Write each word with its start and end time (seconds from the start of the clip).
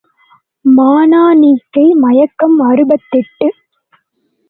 மானனீகை 0.65 1.85
மயக்கம் 1.99 2.59
அறுபத்தெட்டு. 2.59 3.49